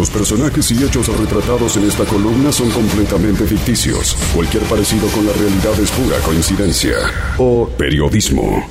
[0.00, 4.16] los personajes y hechos retratados en esta columna son completamente ficticios.
[4.34, 6.96] Cualquier parecido con la realidad es pura coincidencia
[7.36, 8.66] o periodismo.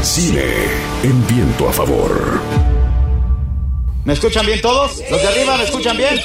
[0.00, 0.54] Cine
[1.02, 2.40] en viento a favor.
[4.06, 5.02] ¿Me escuchan bien todos?
[5.10, 6.18] ¿Los de arriba me escuchan bien?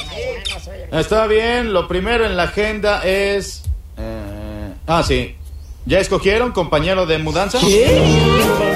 [0.90, 3.62] Está bien, lo primero en la agenda es...
[3.98, 5.36] eh, ah, sí.
[5.84, 7.58] ¿Ya escogieron compañero de mudanza?
[7.58, 8.71] Esta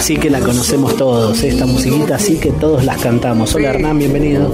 [0.00, 3.54] sí que la conocemos todos, esta musiquita sí que todos las cantamos.
[3.54, 4.50] Hola Hernán, bienvenido.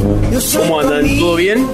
[0.56, 1.18] ¿Cómo andan?
[1.18, 1.66] ¿Todo bien?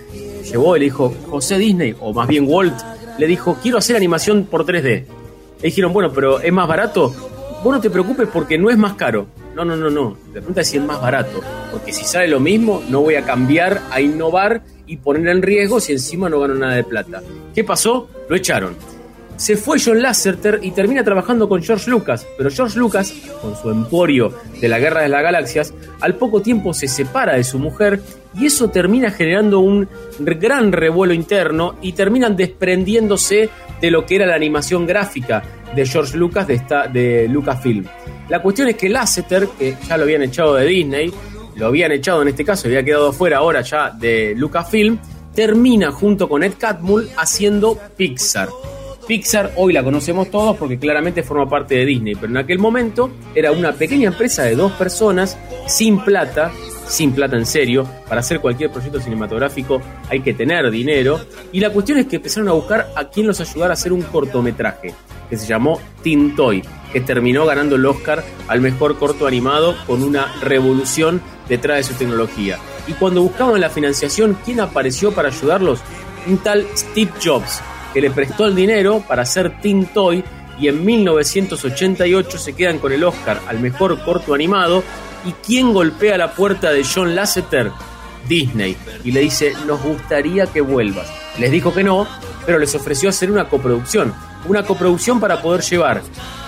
[0.44, 2.74] llevó, le dijo, José Disney, o más bien Walt,
[3.18, 4.84] le dijo, quiero hacer animación por 3D.
[4.84, 5.06] Le
[5.62, 7.14] dijeron, bueno, pero ¿es más barato?
[7.64, 9.28] Vos no te preocupes porque no es más caro.
[9.56, 10.18] No, no, no, no.
[10.28, 11.42] La pregunta es si es más barato.
[11.72, 15.80] Porque si sale lo mismo, no voy a cambiar, a innovar y poner en riesgo
[15.80, 17.22] si encima no gano nada de plata.
[17.54, 18.10] ¿Qué pasó?
[18.28, 18.76] Lo echaron.
[19.38, 23.72] Se fue John Lasseter y termina trabajando con George Lucas, pero George Lucas, con su
[23.72, 28.00] emporio de la Guerra de las Galaxias, al poco tiempo se separa de su mujer
[28.36, 29.88] y eso termina generando un
[30.20, 33.50] gran revuelo interno y terminan desprendiéndose
[33.82, 35.44] de lo que era la animación gráfica
[35.76, 37.86] de George Lucas de, esta, de Lucasfilm.
[38.30, 41.14] La cuestión es que Lasseter, que ya lo habían echado de Disney,
[41.56, 44.98] lo habían echado en este caso, había quedado fuera ahora ya de Lucasfilm,
[45.34, 48.50] termina junto con Ed Catmull haciendo Pixar.
[49.08, 53.12] Pixar hoy la conocemos todos porque claramente forma parte de Disney, pero en aquel momento
[53.36, 56.52] era una pequeña empresa de dos personas sin plata,
[56.88, 61.20] sin plata en serio, para hacer cualquier proyecto cinematográfico hay que tener dinero,
[61.52, 64.02] y la cuestión es que empezaron a buscar a quien los ayudara a hacer un
[64.02, 64.94] cortometraje,
[65.30, 70.04] que se llamó Teen Toy, que terminó ganando el Oscar al mejor corto animado con
[70.04, 72.58] una revolución detrás de su tecnología.
[72.88, 75.80] Y cuando buscaban la financiación, ¿quién apareció para ayudarlos?
[76.28, 77.62] Un tal Steve Jobs,
[77.94, 80.24] que le prestó el dinero para hacer Teen Toy
[80.60, 84.84] y en 1988 se quedan con el Oscar al mejor corto animado.
[85.26, 87.72] ¿Y quién golpea la puerta de John Lasseter?
[88.28, 88.78] Disney.
[89.04, 91.08] Y le dice, nos gustaría que vuelvas.
[91.40, 92.08] Les dijo que no,
[92.46, 94.14] pero les ofreció hacer una coproducción.
[94.46, 96.02] Una coproducción para poder llevar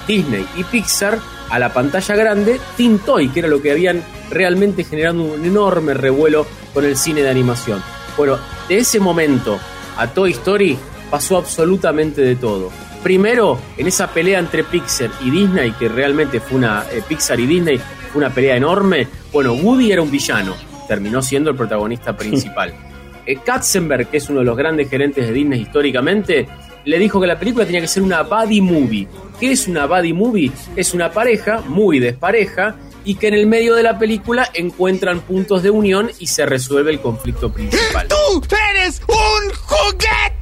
[0.08, 1.18] Disney y Pixar
[1.50, 5.94] a la pantalla grande Teen Toy, que era lo que habían realmente generado un enorme
[5.94, 7.82] revuelo con el cine de animación.
[8.18, 8.38] Bueno,
[8.68, 9.60] de ese momento
[9.98, 10.78] a Toy Story
[11.10, 12.72] pasó absolutamente de todo.
[13.04, 16.86] Primero, en esa pelea entre Pixar y Disney, que realmente fue una.
[16.92, 17.80] eh, Pixar y Disney
[18.16, 19.10] fue una pelea enorme.
[19.34, 20.56] Bueno, Woody era un villano,
[20.88, 22.74] terminó siendo el protagonista principal.
[23.28, 26.48] Eh, Katzenberg, que es uno de los grandes gerentes de Disney históricamente,
[26.84, 29.08] le dijo que la película tenía que ser una buddy movie.
[29.40, 30.52] ¿Qué es una buddy movie?
[30.76, 35.64] Es una pareja muy despareja y que en el medio de la película encuentran puntos
[35.64, 38.08] de unión y se resuelve el conflicto principal.
[38.10, 38.46] ¡Tú
[38.76, 40.35] eres un juguete!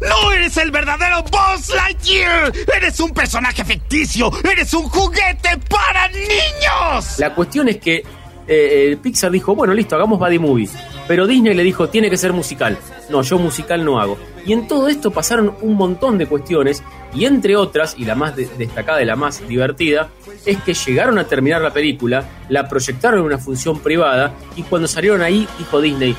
[0.00, 2.52] ¡No eres el verdadero Buzz Lightyear!
[2.76, 4.30] ¡Eres un personaje ficticio!
[4.50, 7.18] ¡Eres un juguete para niños!
[7.18, 8.04] La cuestión es que eh,
[8.48, 10.68] eh, Pixar dijo, bueno, listo, hagamos Buddy Movie.
[11.06, 12.76] Pero Disney le dijo, tiene que ser musical.
[13.08, 14.18] No, yo musical no hago.
[14.44, 16.82] Y en todo esto pasaron un montón de cuestiones,
[17.14, 20.08] y entre otras, y la más de- destacada y la más divertida,
[20.44, 24.88] es que llegaron a terminar la película, la proyectaron en una función privada, y cuando
[24.88, 26.16] salieron ahí, dijo Disney,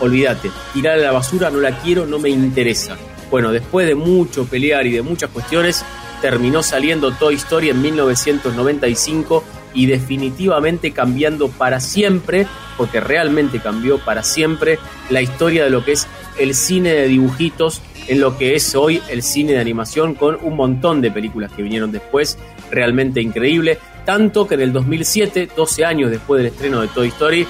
[0.00, 2.96] olvídate, tirar a la basura, no la quiero, no me interesa.
[3.30, 5.84] Bueno, después de mucho pelear y de muchas cuestiones,
[6.20, 9.44] terminó saliendo Toy Story en 1995
[9.74, 12.46] y definitivamente cambiando para siempre,
[12.76, 14.78] porque realmente cambió para siempre
[15.10, 16.06] la historia de lo que es
[16.38, 20.56] el cine de dibujitos en lo que es hoy el cine de animación con un
[20.56, 22.38] montón de películas que vinieron después,
[22.70, 23.78] realmente increíble.
[24.04, 27.46] Tanto que en el 2007, 12 años después del estreno de Toy Story,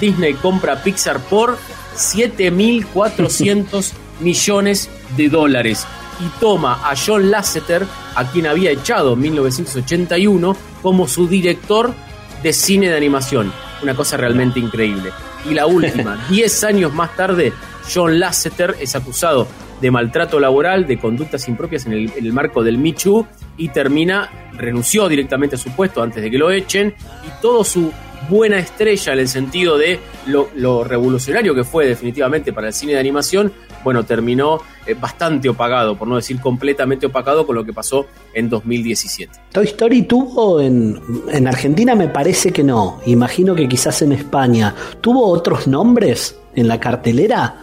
[0.00, 1.58] Disney compra Pixar por
[1.96, 5.86] 7.400 millones de dólares
[6.20, 11.94] y toma a John Lasseter, a quien había echado en 1981, como su director
[12.42, 13.52] de cine de animación.
[13.82, 15.12] Una cosa realmente increíble.
[15.48, 17.52] Y la última, 10 años más tarde,
[17.92, 19.46] John Lasseter es acusado
[19.80, 23.24] de maltrato laboral, de conductas impropias en el, en el marco del Michu
[23.56, 27.92] y termina, renunció directamente a su puesto antes de que lo echen y todo su
[28.28, 32.92] buena estrella en el sentido de lo, lo revolucionario que fue definitivamente para el cine
[32.92, 33.52] de animación,
[33.84, 38.48] bueno, terminó eh, bastante opagado, por no decir completamente opacado con lo que pasó en
[38.48, 39.32] 2017.
[39.52, 41.00] Toy Story tuvo en,
[41.30, 43.00] en Argentina, me parece que no.
[43.06, 44.74] Imagino que quizás en España.
[45.00, 47.56] ¿Tuvo otros nombres en la cartelera?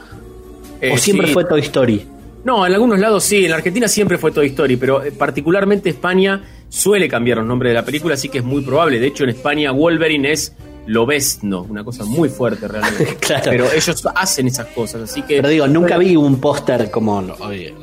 [0.82, 1.34] Eh, ¿O siempre sí.
[1.34, 2.08] fue Toy Story?
[2.44, 5.90] No, en algunos lados sí, en la Argentina siempre fue Toy Story, pero eh, particularmente
[5.90, 9.00] España suele cambiar los nombres de la película, así que es muy probable.
[9.00, 10.54] De hecho, en España Wolverine es
[10.88, 13.18] Lobezno, una cosa muy fuerte realmente.
[13.20, 13.44] Claro.
[13.50, 15.38] Pero ellos hacen esas cosas, así que...
[15.38, 17.24] Pero digo, nunca vi un póster como,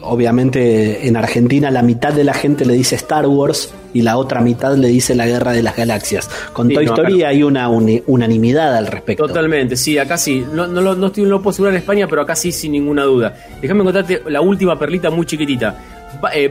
[0.03, 4.41] obviamente en Argentina la mitad de la gente le dice Star Wars y la otra
[4.41, 6.31] mitad le dice la Guerra de las Galaxias.
[6.53, 9.27] Con Sí, Toy no, Story acá- hay una uni- unanimidad al respecto.
[9.27, 10.45] Totalmente, sí, acá sí.
[10.53, 12.73] No, no, lo- no estoy no lo puedo asegurar en España, pero acá sí, sin
[12.73, 13.35] ninguna duda.
[13.61, 15.77] Déjame contarte la última perlita muy chiquitita.
[16.21, 16.49] Ba- eh,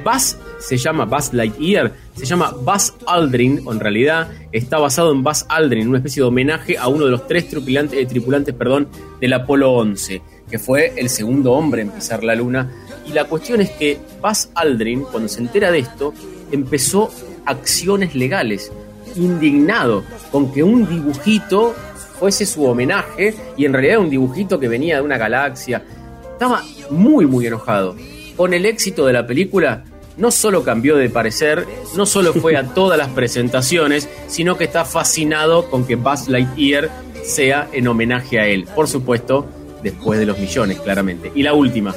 [0.61, 5.45] se llama Buzz Lightyear, se llama Buzz Aldrin, o en realidad está basado en Buzz
[5.49, 8.87] Aldrin, una especie de homenaje a uno de los tres tripulantes, eh, tripulantes perdón,
[9.19, 12.71] del Apolo 11, que fue el segundo hombre en pisar la luna.
[13.07, 16.13] Y la cuestión es que Buzz Aldrin, cuando se entera de esto,
[16.51, 17.09] empezó
[17.45, 18.71] acciones legales,
[19.15, 21.73] indignado con que un dibujito
[22.19, 25.83] fuese su homenaje y en realidad un dibujito que venía de una galaxia.
[26.33, 27.95] Estaba muy, muy enojado.
[28.37, 29.83] Con el éxito de la película,
[30.17, 34.85] no solo cambió de parecer, no solo fue a todas las presentaciones, sino que está
[34.85, 36.89] fascinado con que Buzz Lightyear
[37.23, 38.67] sea en homenaje a él.
[38.75, 39.47] Por supuesto,
[39.83, 41.31] después de los millones, claramente.
[41.35, 41.95] Y la última,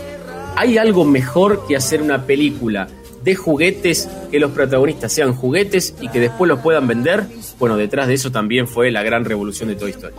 [0.57, 2.89] ¿hay algo mejor que hacer una película
[3.23, 7.25] de juguetes, que los protagonistas sean juguetes y que después los puedan vender?
[7.59, 10.15] Bueno, detrás de eso también fue la gran revolución de Toy Story.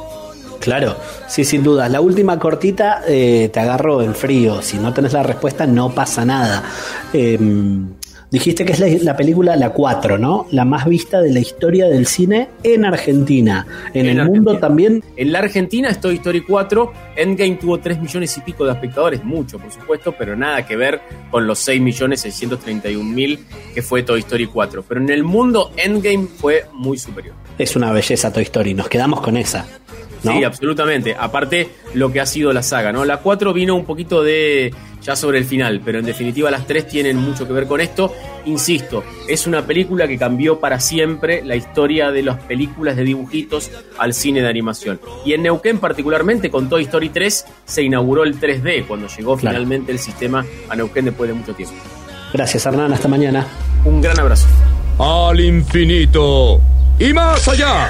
[0.65, 0.95] Claro,
[1.27, 1.87] sí, sin duda.
[1.89, 4.63] La última cortita eh, te agarro en frío.
[4.63, 6.63] Si no tenés la respuesta, no pasa nada.
[7.13, 7.37] Eh,
[8.31, 10.47] dijiste que es la, la película La 4, ¿no?
[10.49, 13.67] La más vista de la historia del cine en Argentina.
[13.93, 15.03] En, En el mundo también.
[15.15, 19.23] En la Argentina es Toy Story 4, Endgame tuvo 3 millones y pico de espectadores,
[19.23, 23.45] mucho por supuesto, pero nada que ver con los 6 millones 631 mil
[23.75, 24.83] que fue Toy Story 4.
[24.87, 27.35] Pero en el mundo Endgame fue muy superior.
[27.59, 28.73] Es una belleza Toy Story.
[28.73, 29.67] Nos quedamos con esa.
[30.25, 30.31] ¿No?
[30.33, 31.15] Sí, absolutamente.
[31.17, 33.05] Aparte, lo que ha sido la saga, ¿no?
[33.05, 34.73] La 4 vino un poquito de.
[35.01, 38.11] ya sobre el final, pero en definitiva las tres tienen mucho que ver con esto.
[38.45, 43.69] Insisto, es una película que cambió para siempre la historia de las películas de dibujitos
[43.99, 44.99] al cine de animación.
[45.25, 49.55] Y en Neuquén, particularmente con Toy Story 3, se inauguró el 3D, cuando llegó Claro.
[49.57, 51.75] finalmente el sistema a Neuquén después de mucho tiempo.
[52.33, 52.91] Gracias, Hernán.
[52.91, 53.45] Hasta mañana.
[53.85, 54.47] Un gran abrazo.
[54.99, 56.59] Al infinito
[56.99, 57.89] y más allá.